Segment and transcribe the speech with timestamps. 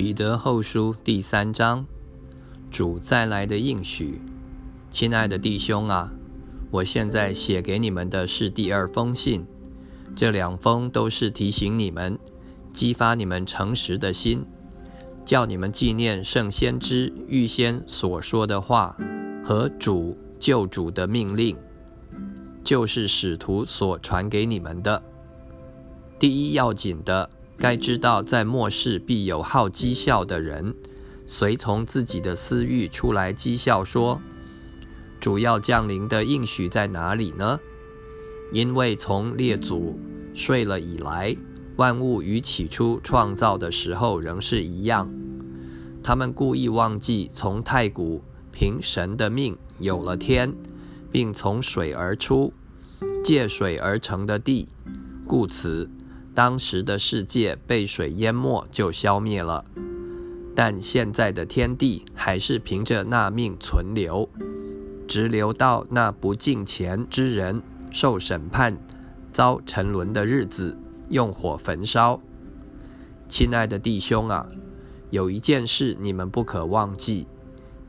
[0.00, 1.84] 彼得后书第三章，
[2.70, 4.18] 主再来的应许。
[4.88, 6.10] 亲爱的弟兄啊，
[6.70, 9.44] 我现在写给你们的是第二封信。
[10.16, 12.18] 这两封都是提醒你们，
[12.72, 14.46] 激发你们诚实的心，
[15.26, 18.96] 叫你们纪念圣先知预先所说的话
[19.44, 21.54] 和主救主的命令，
[22.64, 25.02] 就是使徒所传给你们的。
[26.18, 27.28] 第一要紧的。
[27.60, 30.74] 该知道，在末世必有好讥笑的人，
[31.26, 34.22] 随从自己的私欲出来讥笑说
[35.20, 37.60] ：“主要降临的应许在哪里呢？”
[38.50, 40.00] 因为从列祖
[40.32, 41.36] 睡了以来，
[41.76, 45.10] 万物与起初创造的时候仍是一样。
[46.02, 50.54] 他们故意忘记从太古凭神的命有了天，
[51.12, 52.54] 并从水而出，
[53.22, 54.66] 借水而成的地，
[55.26, 55.90] 故此。
[56.34, 59.64] 当时的世界被水淹没，就消灭了。
[60.54, 64.28] 但现在的天地还是凭着那命存留，
[65.08, 68.78] 直留到那不敬虔之人受审判、
[69.32, 70.76] 遭沉沦的日子，
[71.08, 72.20] 用火焚烧。
[73.28, 74.46] 亲爱的弟兄啊，
[75.10, 77.26] 有一件事你们不可忘记，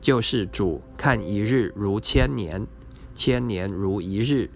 [0.00, 2.66] 就是主看一日如千年，
[3.14, 4.50] 千年如一日。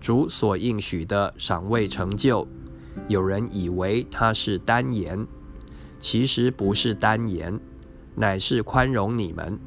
[0.00, 2.46] 主所应许的尚未成就。
[3.08, 5.26] 有人以为他是单言，
[5.98, 7.58] 其实不是单言，
[8.14, 9.58] 乃是宽容你们，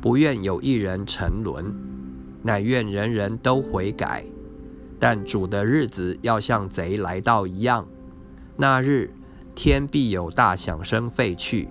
[0.00, 1.74] 不愿有一人沉沦，
[2.42, 4.24] 乃愿人人都悔改。
[4.98, 7.86] 但主的日子要像贼来到一样，
[8.56, 9.10] 那日
[9.54, 11.68] 天必有大响声废去，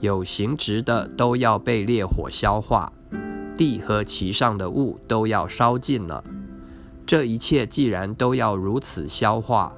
[0.00, 2.92] 有行直的都要被烈火消化，
[3.56, 6.22] 地和其上的物都要烧尽了。
[7.04, 9.72] 这一切既然都要如此消化，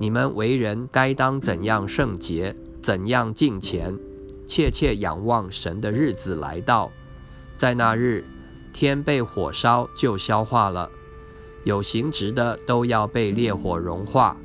[0.00, 3.98] 你们为人该当怎样圣洁，怎样敬虔，
[4.46, 6.90] 切切仰望神的日子来到。
[7.54, 8.24] 在那日，
[8.72, 10.90] 天被火烧就消化了，
[11.64, 14.38] 有形质的都要被烈火融化。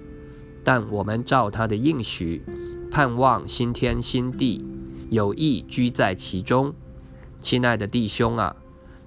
[0.62, 2.44] 但我们照他的应许，
[2.92, 4.62] 盼望新天新地，
[5.10, 6.74] 有意居在其中。
[7.40, 8.58] 亲爱的弟兄啊，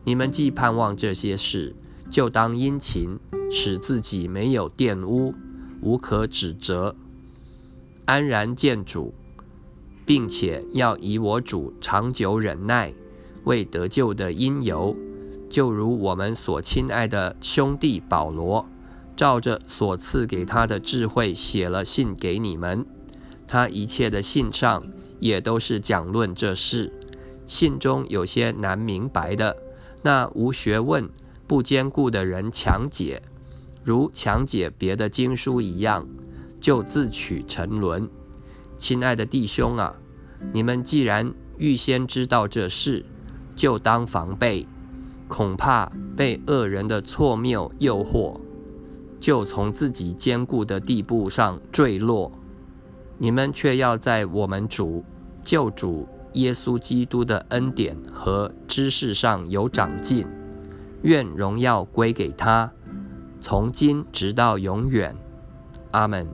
[0.03, 1.77] 你们既盼望这些事，
[2.11, 3.19] 就当殷勤，
[3.51, 5.35] 使自己没有玷污。
[5.81, 6.97] 无可指责，
[8.05, 9.15] 安然见主，
[10.05, 12.93] 并且要以我主长久忍耐
[13.45, 14.97] 为得救的因由，
[15.49, 18.67] 就如我们所亲爱的兄弟保罗，
[19.17, 22.85] 照着所赐给他的智慧写了信给你们。
[23.47, 24.87] 他一切的信上
[25.21, 26.93] 也都是讲论这事。
[27.47, 29.57] 信中有些难明白的，
[30.03, 31.09] 那无学问、
[31.47, 33.23] 不坚固的人强解。
[33.89, 36.07] 如强解别的经书一样，
[36.61, 38.07] 就自取沉沦。
[38.77, 39.95] 亲爱的弟兄啊，
[40.53, 43.03] 你们既然预先知道这事，
[43.57, 44.69] 就当防备，
[45.27, 48.39] 恐怕被恶人的错谬诱惑，
[49.19, 52.31] 就从自己坚固的地步上坠落。
[53.17, 55.03] 你们却要在我们主
[55.43, 60.27] 救主耶稣基督的恩典和知识上有长进。
[61.01, 62.71] 愿荣耀归给他。
[63.41, 65.15] 从今直到永远，
[65.93, 66.27] 阿门。